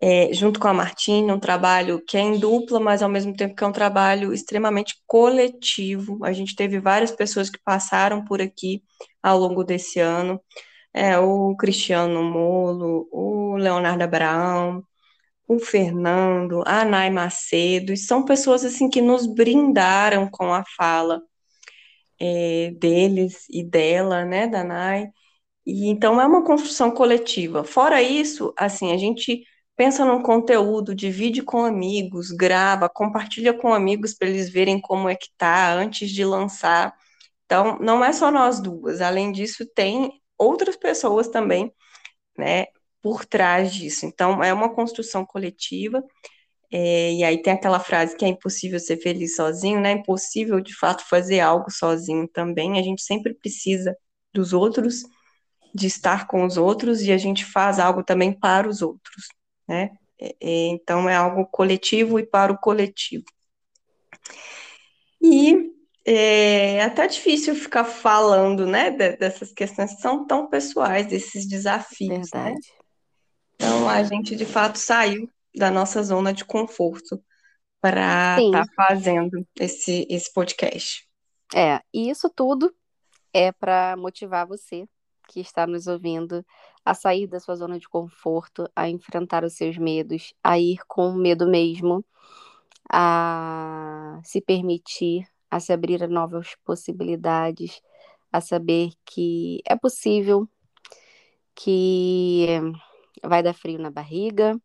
é, 0.00 0.32
junto 0.32 0.58
com 0.58 0.68
a 0.68 0.74
Martina, 0.74 1.34
um 1.34 1.40
trabalho 1.40 2.02
que 2.06 2.16
é 2.16 2.20
em 2.20 2.38
dupla, 2.38 2.80
mas 2.80 3.02
ao 3.02 3.08
mesmo 3.08 3.34
tempo 3.36 3.54
que 3.54 3.62
é 3.62 3.66
um 3.66 3.72
trabalho 3.72 4.32
extremamente 4.32 4.94
coletivo. 5.06 6.24
A 6.24 6.32
gente 6.32 6.56
teve 6.56 6.80
várias 6.80 7.10
pessoas 7.12 7.50
que 7.50 7.58
passaram 7.62 8.24
por 8.24 8.40
aqui 8.40 8.82
ao 9.22 9.38
longo 9.38 9.62
desse 9.62 10.00
ano. 10.00 10.40
É, 10.94 11.18
o 11.18 11.54
Cristiano 11.56 12.22
Molo, 12.24 13.08
o 13.12 13.56
Leonardo 13.56 14.02
Abraão, 14.02 14.82
o 15.46 15.58
Fernando, 15.58 16.62
a 16.66 16.84
Nay 16.84 17.10
Macedo, 17.10 17.92
e 17.92 17.96
são 17.96 18.24
pessoas 18.24 18.64
assim 18.64 18.88
que 18.88 19.02
nos 19.02 19.26
brindaram 19.26 20.28
com 20.30 20.52
a 20.54 20.64
fala 20.76 21.22
é, 22.20 22.70
deles 22.78 23.46
e 23.50 23.62
dela, 23.64 24.24
né, 24.24 24.46
da 24.46 24.64
Nay. 24.64 25.08
E 25.66 25.88
então 25.88 26.20
é 26.20 26.26
uma 26.26 26.44
construção 26.44 26.90
coletiva. 26.90 27.64
Fora 27.64 28.02
isso, 28.02 28.52
assim, 28.56 28.92
a 28.92 28.96
gente 28.96 29.44
pensa 29.80 30.04
num 30.04 30.22
conteúdo, 30.22 30.94
divide 30.94 31.40
com 31.40 31.64
amigos, 31.64 32.30
grava, 32.32 32.86
compartilha 32.86 33.54
com 33.54 33.72
amigos 33.72 34.12
para 34.12 34.28
eles 34.28 34.50
verem 34.50 34.78
como 34.78 35.08
é 35.08 35.14
que 35.14 35.28
tá 35.38 35.72
antes 35.72 36.10
de 36.10 36.22
lançar. 36.22 36.94
Então, 37.46 37.78
não 37.80 38.04
é 38.04 38.12
só 38.12 38.30
nós 38.30 38.60
duas. 38.60 39.00
Além 39.00 39.32
disso, 39.32 39.64
tem 39.74 40.20
outras 40.36 40.76
pessoas 40.76 41.28
também, 41.28 41.72
né, 42.36 42.66
por 43.00 43.24
trás 43.24 43.72
disso. 43.72 44.04
Então, 44.04 44.44
é 44.44 44.52
uma 44.52 44.68
construção 44.74 45.24
coletiva. 45.24 46.04
É, 46.70 47.14
e 47.14 47.24
aí 47.24 47.40
tem 47.40 47.54
aquela 47.54 47.80
frase 47.80 48.14
que 48.16 48.24
é 48.26 48.28
impossível 48.28 48.78
ser 48.78 48.98
feliz 48.98 49.34
sozinho, 49.36 49.80
né? 49.80 49.92
Impossível 49.92 50.60
de 50.60 50.74
fato 50.76 51.08
fazer 51.08 51.40
algo 51.40 51.70
sozinho 51.70 52.28
também. 52.28 52.78
A 52.78 52.82
gente 52.82 53.02
sempre 53.02 53.32
precisa 53.34 53.96
dos 54.34 54.52
outros, 54.52 55.04
de 55.74 55.86
estar 55.86 56.26
com 56.26 56.44
os 56.44 56.58
outros, 56.58 57.00
e 57.02 57.12
a 57.12 57.18
gente 57.18 57.46
faz 57.46 57.78
algo 57.78 58.04
também 58.04 58.32
para 58.38 58.68
os 58.68 58.82
outros, 58.82 59.28
né? 59.70 59.90
É, 60.20 60.36
é 60.40 60.66
então 60.66 61.08
é 61.08 61.14
algo 61.14 61.46
coletivo 61.46 62.18
e 62.18 62.26
para 62.26 62.52
o 62.52 62.58
coletivo. 62.58 63.24
E 65.22 65.70
é 66.04 66.82
até 66.82 67.06
difícil 67.06 67.54
ficar 67.54 67.84
falando, 67.84 68.66
né, 68.66 68.90
dessas 68.90 69.52
questões 69.52 69.94
que 69.94 70.00
são 70.00 70.26
tão 70.26 70.48
pessoais, 70.48 71.06
desses 71.06 71.46
desafios, 71.46 72.30
né? 72.32 72.44
Verdade. 72.44 72.54
né? 72.54 72.80
Então, 73.54 73.88
a 73.88 74.02
gente 74.02 74.34
de 74.34 74.46
fato 74.46 74.76
saiu 74.76 75.30
da 75.54 75.70
nossa 75.70 76.02
zona 76.02 76.32
de 76.32 76.44
conforto 76.44 77.22
para 77.80 78.36
estar 78.40 78.66
tá 78.66 78.72
fazendo 78.74 79.46
esse, 79.58 80.06
esse 80.10 80.32
podcast. 80.32 81.06
É, 81.54 81.80
e 81.92 82.10
isso 82.10 82.30
tudo 82.30 82.74
é 83.32 83.52
para 83.52 83.96
motivar 83.96 84.46
você 84.46 84.86
que 85.28 85.40
está 85.40 85.66
nos 85.66 85.86
ouvindo 85.86 86.44
a 86.84 86.94
sair 86.94 87.26
da 87.26 87.38
sua 87.38 87.56
zona 87.56 87.78
de 87.78 87.88
conforto, 87.88 88.68
a 88.74 88.88
enfrentar 88.88 89.44
os 89.44 89.54
seus 89.54 89.76
medos, 89.76 90.34
a 90.42 90.58
ir 90.58 90.78
com 90.86 91.12
medo 91.12 91.46
mesmo, 91.46 92.04
a 92.90 94.20
se 94.24 94.40
permitir, 94.40 95.26
a 95.50 95.60
se 95.60 95.72
abrir 95.72 96.02
a 96.02 96.08
novas 96.08 96.54
possibilidades, 96.64 97.80
a 98.32 98.40
saber 98.40 98.90
que 99.04 99.60
é 99.66 99.76
possível, 99.76 100.48
que 101.54 102.46
vai 103.22 103.42
dar 103.42 103.54
frio 103.54 103.78
na 103.78 103.90
barriga, 103.90 104.58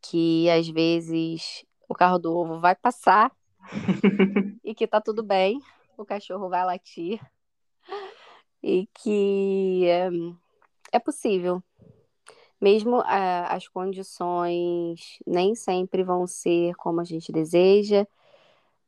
que 0.00 0.48
às 0.50 0.68
vezes 0.68 1.64
o 1.88 1.94
carro 1.94 2.18
do 2.18 2.32
ovo 2.32 2.60
vai 2.60 2.74
passar 2.74 3.32
e 4.62 4.74
que 4.74 4.86
tá 4.86 5.00
tudo 5.00 5.22
bem, 5.22 5.60
o 5.96 6.04
cachorro 6.04 6.48
vai 6.48 6.64
latir 6.64 7.20
e 8.62 8.88
que 8.94 9.86
é, 10.96 10.98
possível. 10.98 11.62
Mesmo 12.60 13.00
uh, 13.00 13.46
as 13.48 13.68
condições 13.68 15.18
nem 15.26 15.54
sempre 15.54 16.02
vão 16.02 16.26
ser 16.26 16.74
como 16.76 17.00
a 17.00 17.04
gente 17.04 17.32
deseja, 17.32 18.06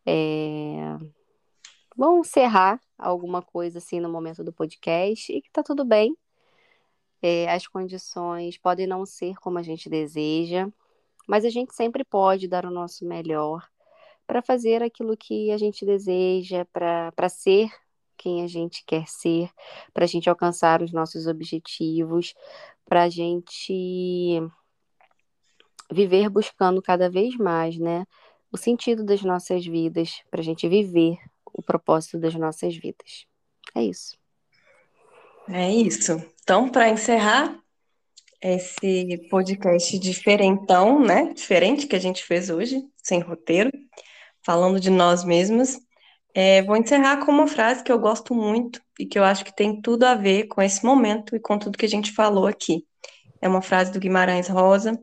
é, 0.07 0.97
vão 1.97 2.21
encerrar 2.21 2.81
alguma 2.97 3.43
coisa 3.43 3.79
assim 3.79 4.01
no 4.01 4.09
momento 4.09 4.45
do 4.45 4.53
podcast 4.53 5.33
e 5.33 5.43
que 5.43 5.51
tá 5.51 5.63
tudo 5.63 5.85
bem. 5.85 6.17
É, 7.21 7.51
as 7.53 7.67
condições 7.67 8.57
podem 8.57 8.87
não 8.87 9.05
ser 9.05 9.37
como 9.37 9.59
a 9.59 9.63
gente 9.63 9.91
deseja, 9.91 10.69
mas 11.27 11.45
a 11.45 11.51
gente 11.51 11.75
sempre 11.75 12.05
pode 12.05 12.47
dar 12.47 12.65
o 12.65 12.71
nosso 12.71 13.05
melhor 13.05 13.69
para 14.27 14.43
fazer 14.43 14.83
aquilo 14.83 15.17
que 15.17 15.51
a 15.51 15.59
gente 15.59 15.85
deseja, 15.85 16.65
para 16.67 17.29
ser 17.29 17.71
quem 18.27 18.43
a 18.43 18.49
gente 18.49 18.83
quer 18.85 19.07
ser, 19.07 19.49
para 19.95 20.03
a 20.03 20.09
gente 20.09 20.29
alcançar 20.29 20.83
os 20.83 20.91
nossos 20.91 21.29
objetivos, 21.29 22.35
para 22.85 23.05
a 23.05 23.09
gente 23.09 24.43
viver 25.93 26.29
buscando 26.29 26.83
cada 26.83 27.09
vez 27.09 27.37
mais, 27.37 27.79
né, 27.79 28.05
o 28.51 28.57
sentido 28.57 29.05
das 29.05 29.23
nossas 29.23 29.65
vidas, 29.65 30.25
para 30.29 30.41
a 30.41 30.43
gente 30.43 30.69
viver 30.69 31.19
o 31.55 31.63
propósito 31.63 32.19
das 32.19 32.35
nossas 32.35 32.77
vidas. 32.77 33.27
É 33.77 33.85
isso. 33.85 34.19
É 35.49 35.71
isso. 35.71 36.21
Então, 36.43 36.69
para 36.69 36.89
encerrar 36.89 37.57
esse 38.43 39.29
podcast 39.31 39.97
diferentão, 40.01 40.99
né? 40.99 41.33
Diferente 41.33 41.87
que 41.87 41.95
a 41.95 42.01
gente 42.01 42.25
fez 42.25 42.51
hoje, 42.51 42.83
sem 42.97 43.21
roteiro, 43.21 43.71
falando 44.43 44.81
de 44.81 44.91
nós 44.91 45.23
mesmos, 45.23 45.79
é, 46.37 46.63
vou 46.63 46.77
encerrar 46.77 47.25
com 47.25 47.33
uma 47.33 47.47
frase 47.47 47.83
que 47.83 47.91
eu 47.91 47.99
gosto 47.99 48.35
muito 48.35 48.79
e 49.01 49.07
que 49.07 49.19
eu 49.19 49.25
acho 49.25 49.43
que 49.43 49.57
tem 49.57 49.81
tudo 49.81 50.05
a 50.05 50.15
ver 50.15 50.49
com 50.49 50.61
esse 50.61 50.85
momento 50.85 51.35
e 51.35 51.41
com 51.41 51.59
tudo 51.59 51.79
que 51.79 51.87
a 51.87 51.89
gente 51.89 52.13
falou 52.13 52.47
aqui. 52.47 52.85
É 53.41 53.49
uma 53.49 53.63
frase 53.63 53.91
do 53.91 53.99
Guimarães 53.99 54.49
Rosa, 54.49 55.01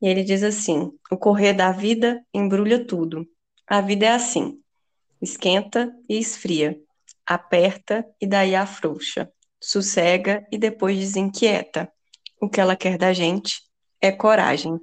e 0.00 0.06
ele 0.06 0.22
diz 0.22 0.44
assim: 0.44 0.92
O 1.10 1.16
correr 1.16 1.54
da 1.54 1.72
vida 1.72 2.24
embrulha 2.32 2.86
tudo. 2.86 3.26
A 3.66 3.80
vida 3.80 4.06
é 4.06 4.10
assim: 4.10 4.60
esquenta 5.20 5.92
e 6.08 6.18
esfria, 6.18 6.78
aperta 7.26 8.06
e 8.20 8.26
daí 8.26 8.54
afrouxa 8.54 9.28
sossega 9.60 10.46
e 10.52 10.56
depois 10.56 10.96
desinquieta. 10.96 11.90
O 12.40 12.48
que 12.48 12.60
ela 12.60 12.76
quer 12.76 12.96
da 12.96 13.12
gente 13.12 13.62
é 14.00 14.12
coragem. 14.12 14.78